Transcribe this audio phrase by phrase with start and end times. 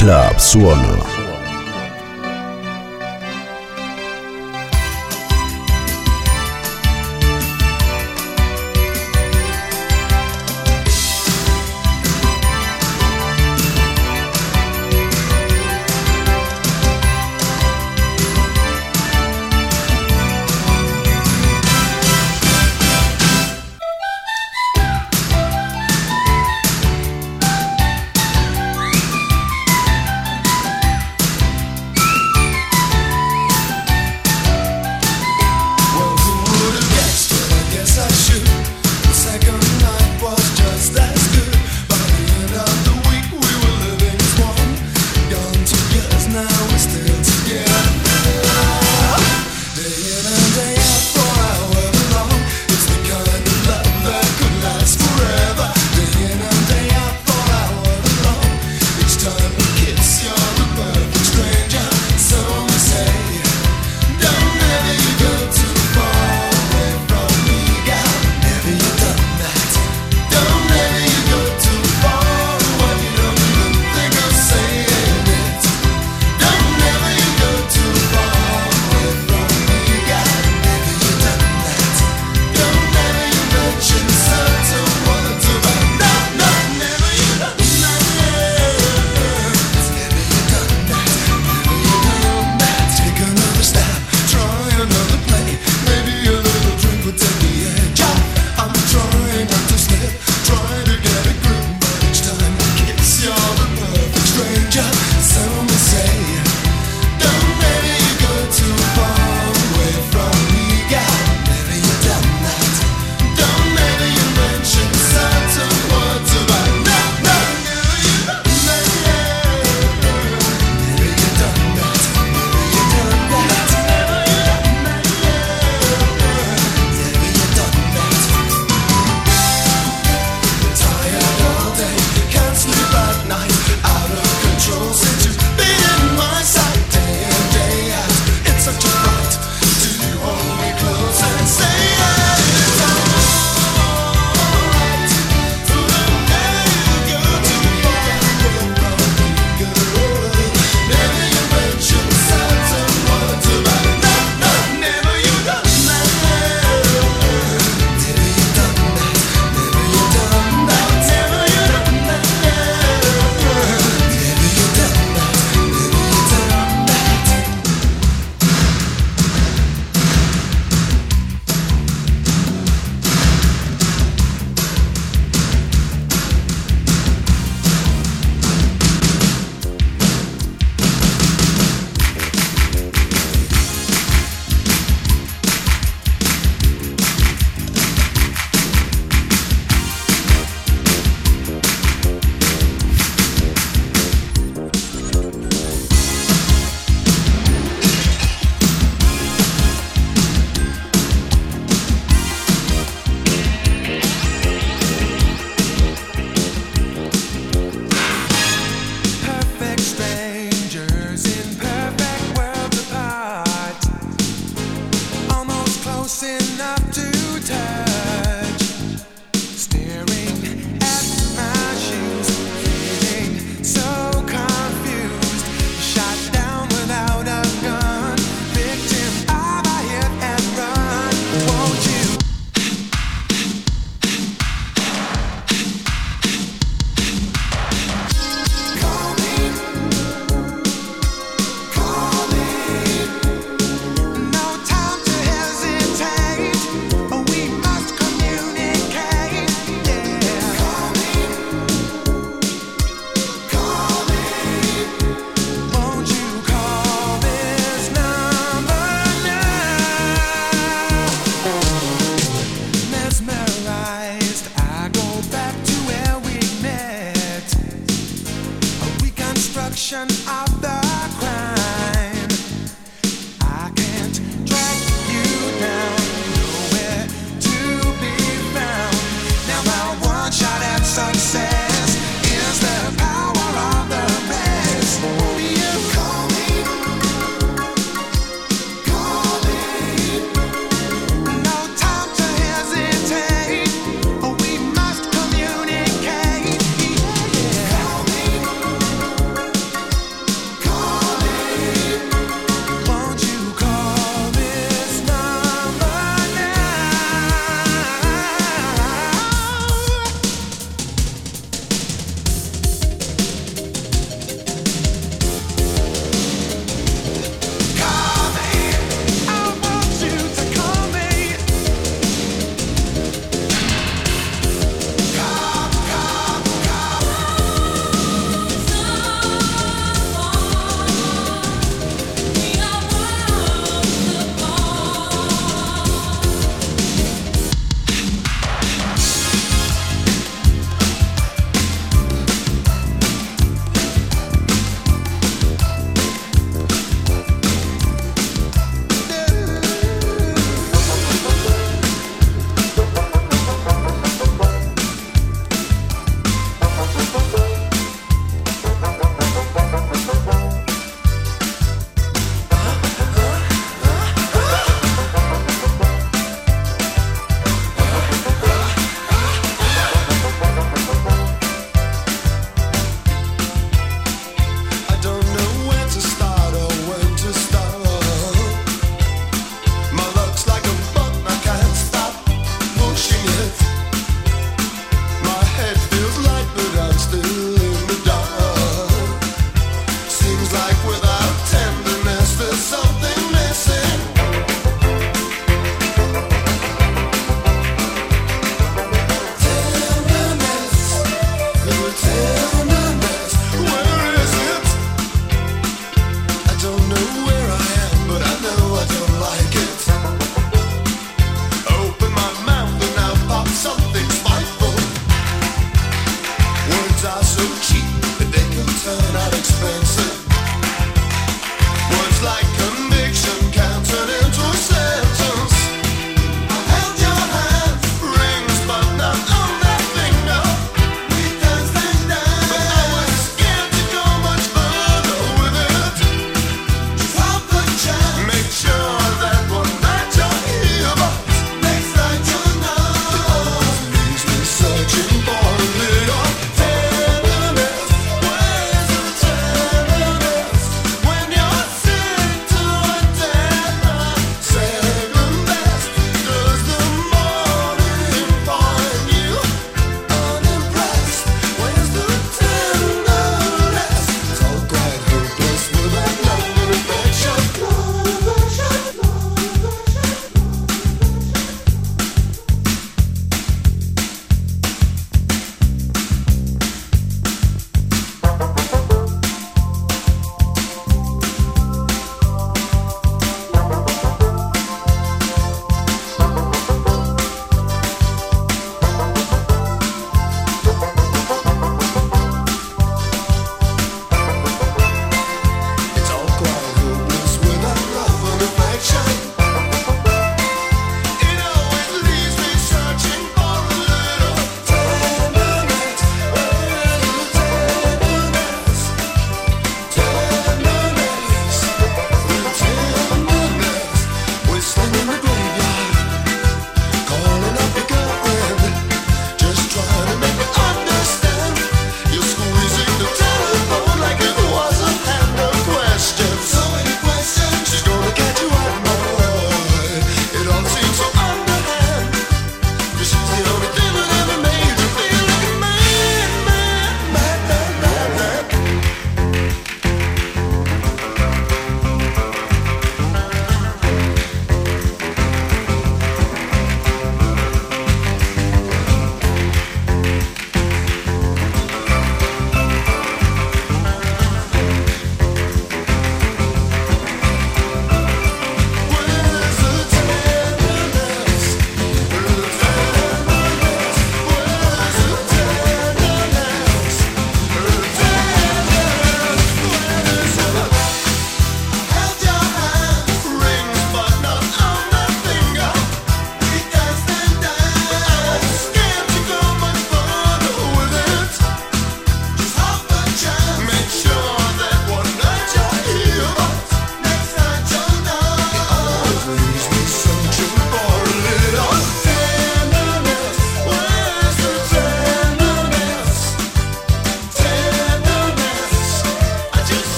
[0.00, 0.99] Club Suono.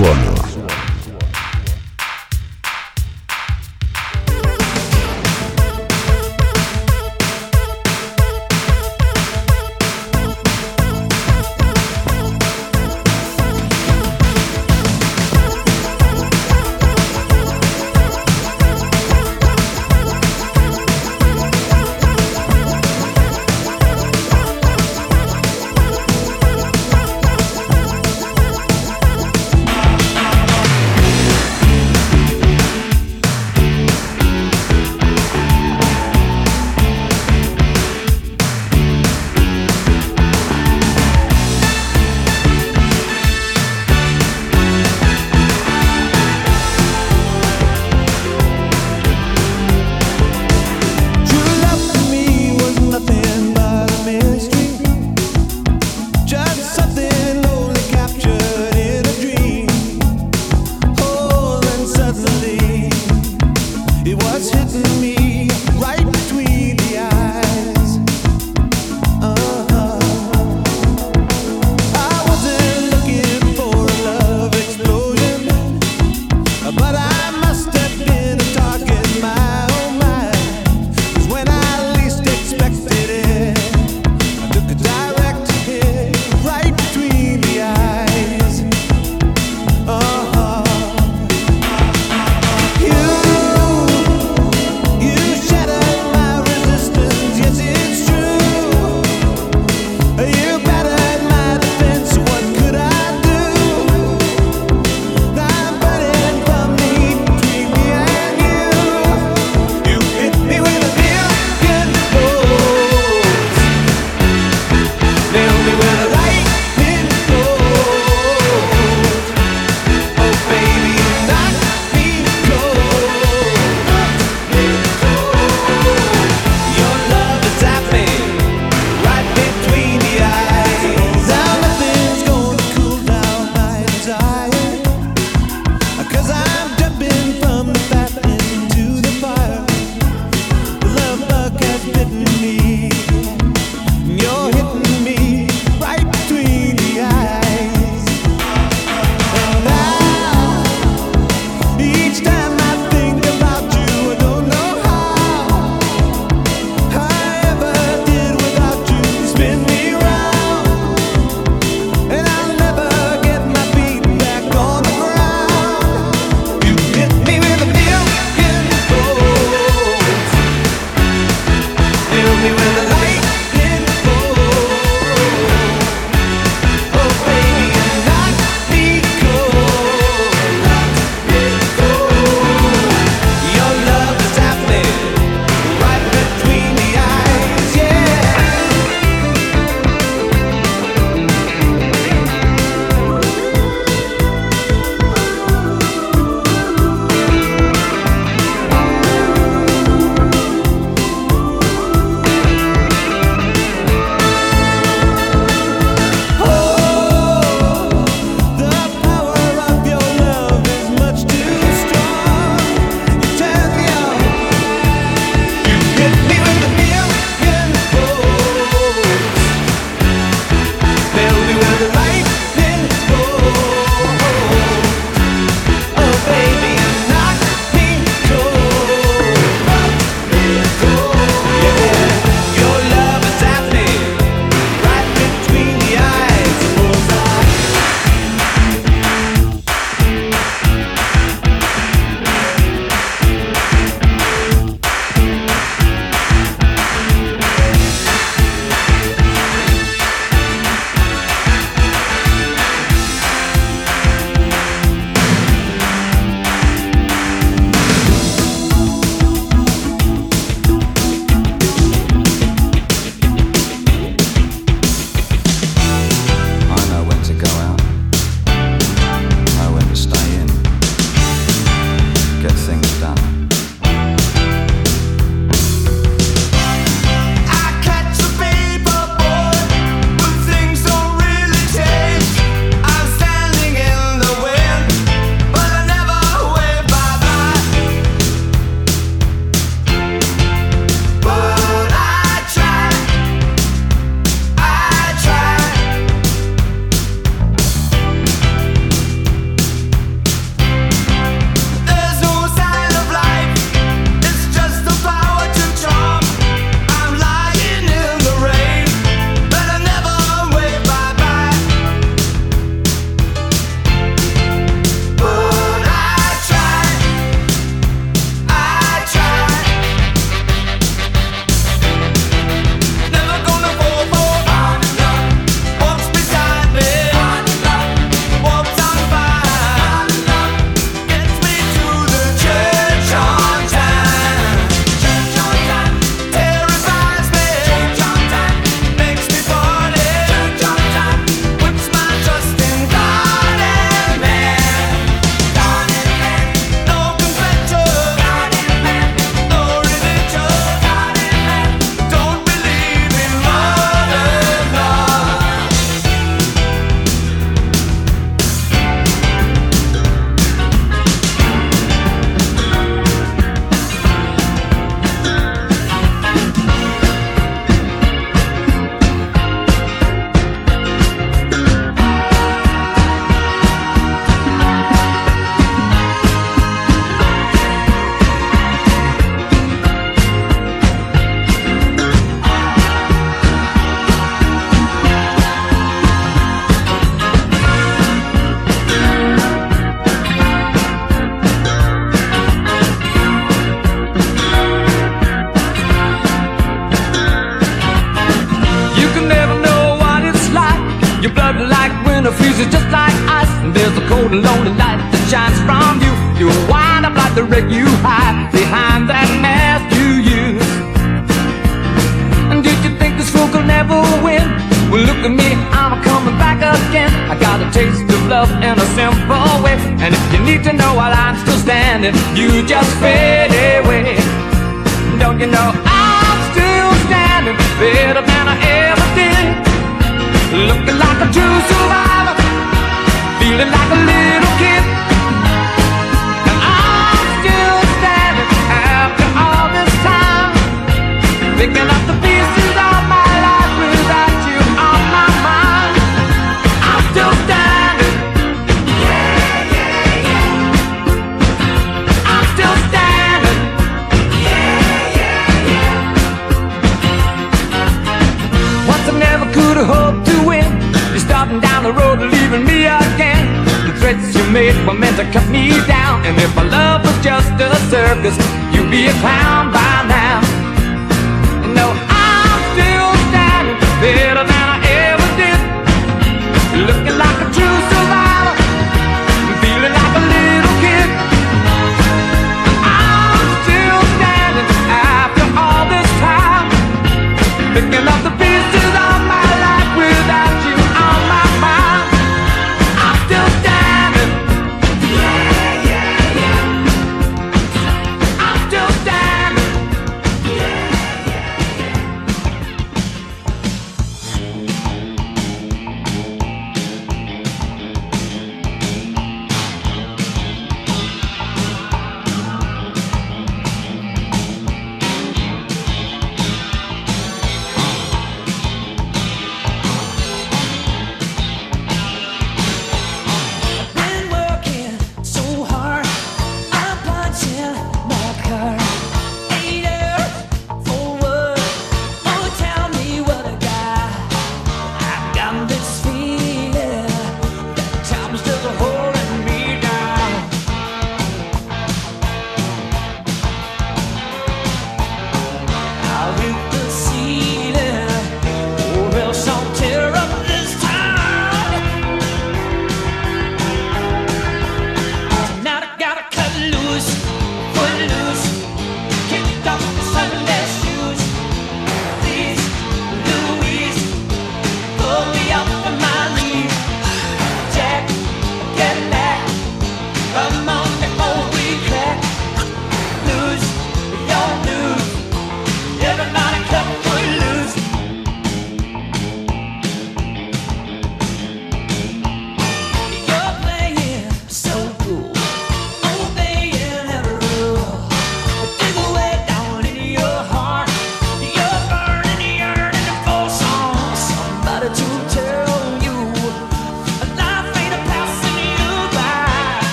[0.00, 0.49] Ломио.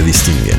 [0.00, 0.49] Te distinguen.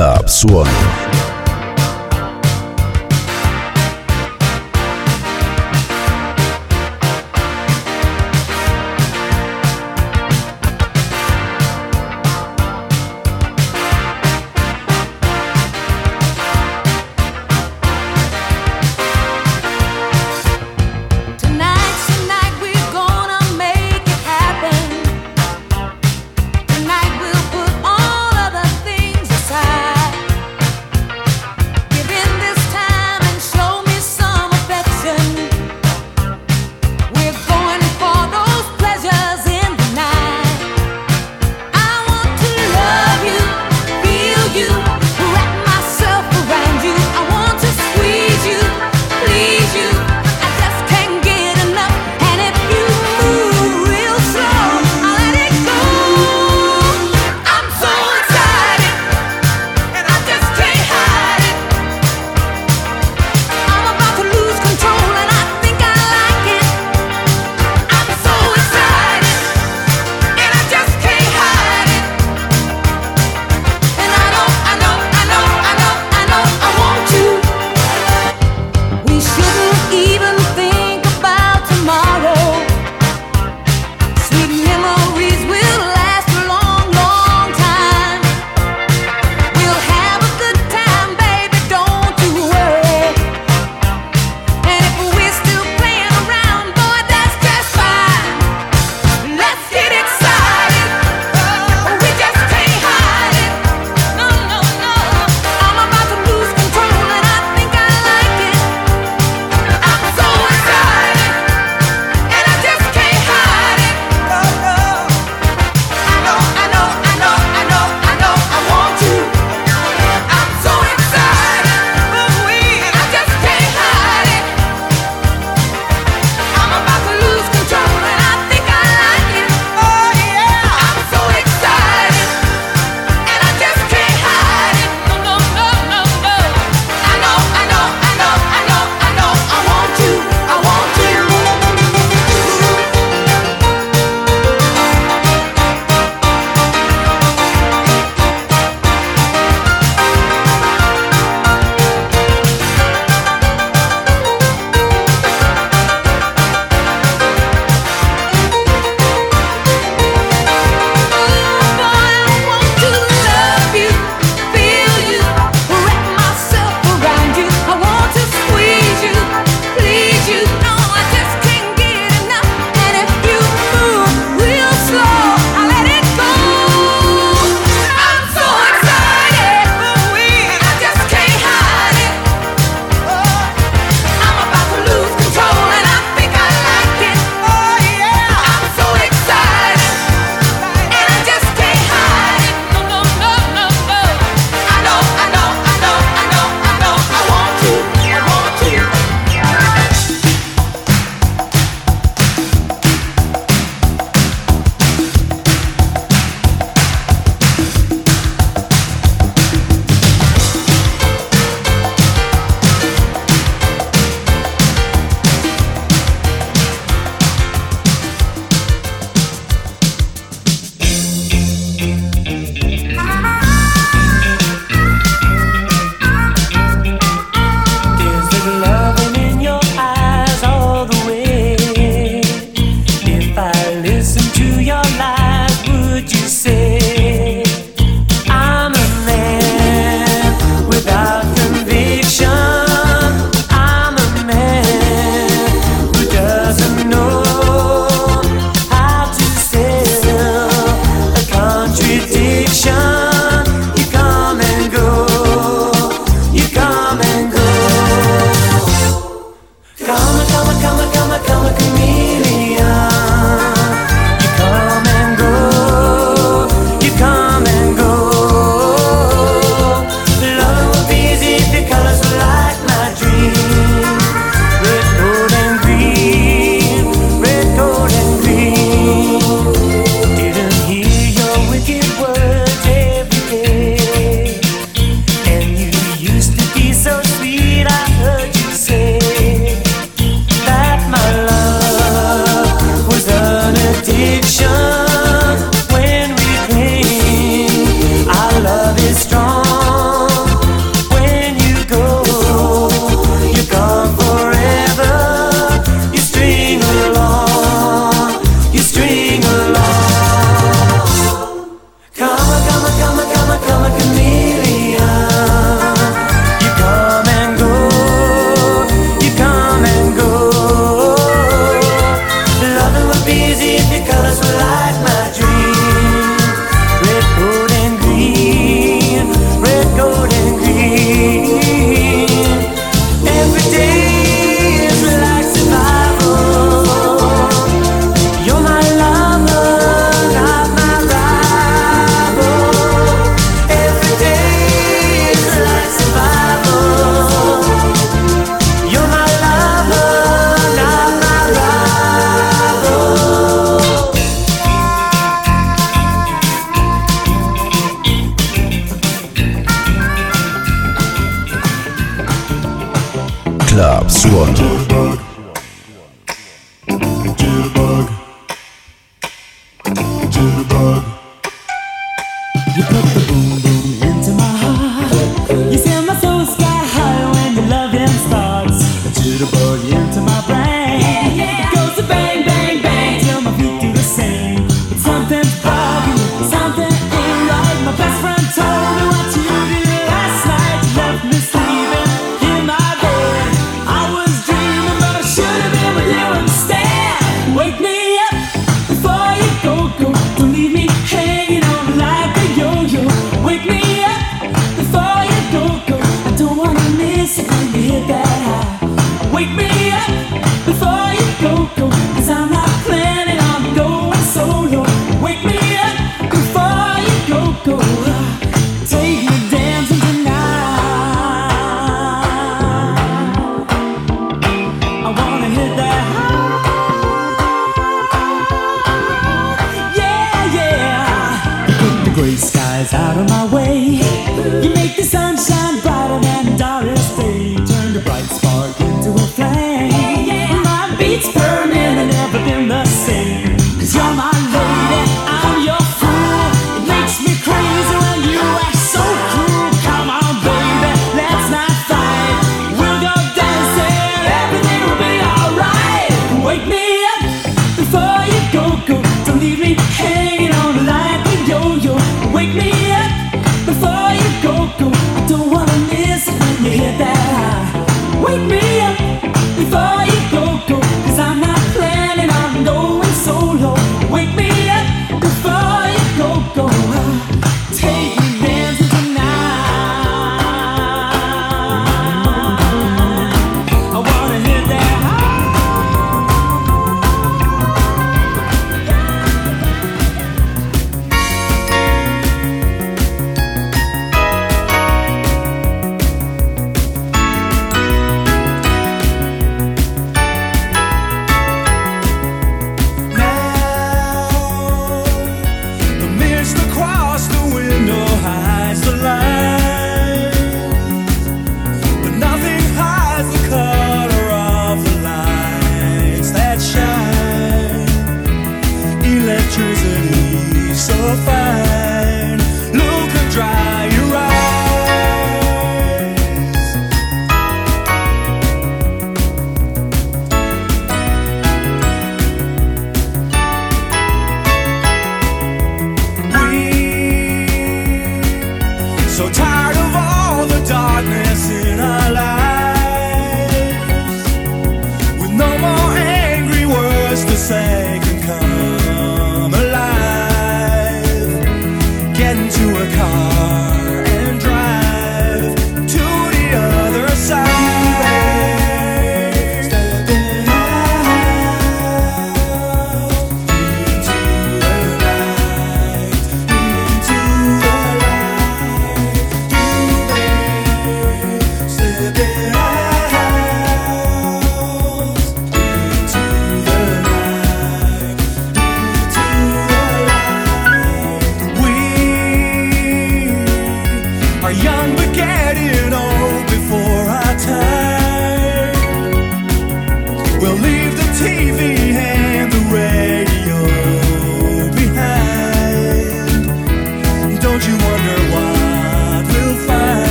[0.00, 1.39] Club Suono.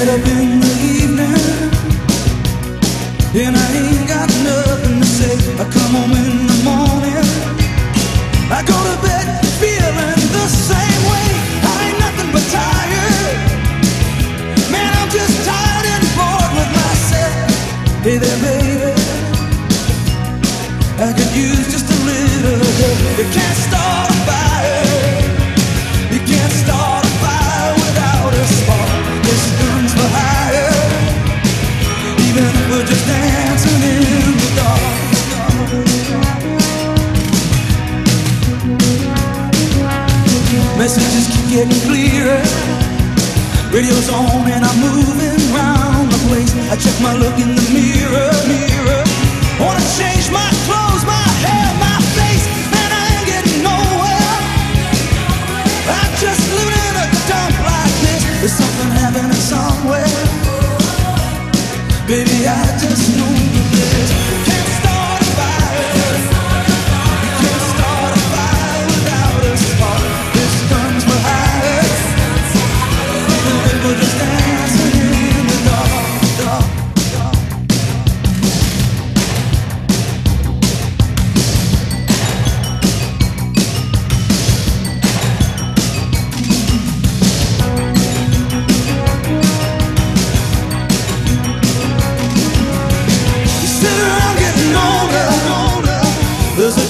[0.00, 0.49] I have been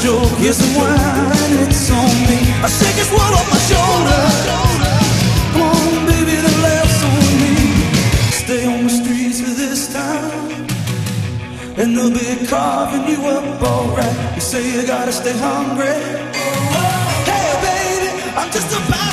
[0.03, 2.39] joke, here's some wine, it's on me.
[2.65, 4.21] I shake his world off my shoulder.
[5.53, 7.55] Come on, baby, the laughs on me.
[8.43, 10.67] Stay on the streets for this time,
[11.77, 14.35] and they'll be carving you up alright.
[14.35, 15.99] You say you gotta stay hungry.
[17.29, 19.10] Hey, baby, I'm just about.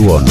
[0.00, 0.24] 박수원.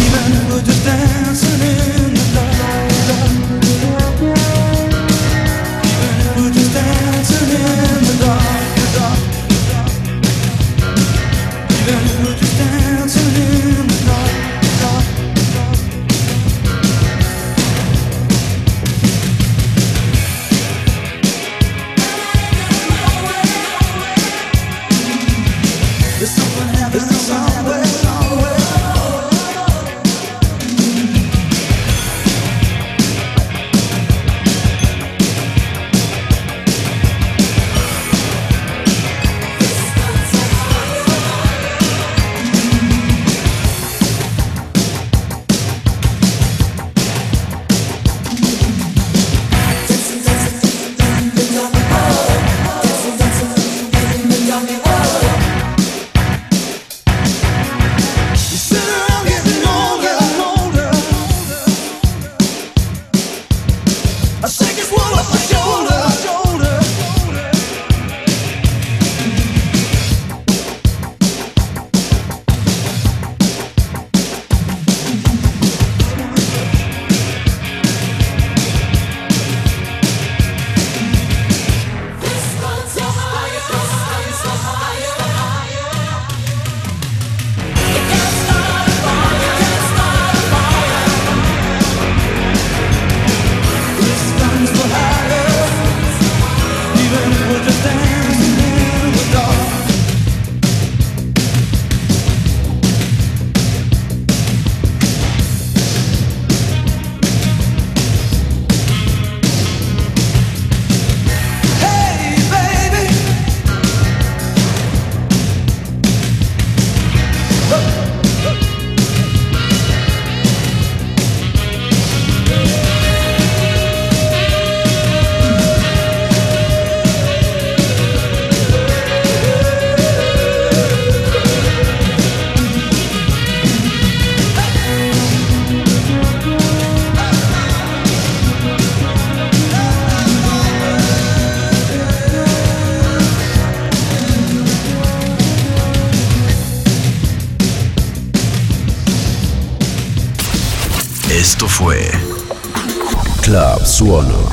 [154.00, 154.46] Suono.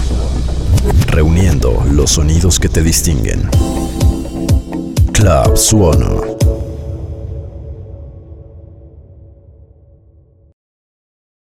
[1.06, 3.48] Reuniendo los sonidos que te distinguen.
[5.12, 6.25] Club Suono.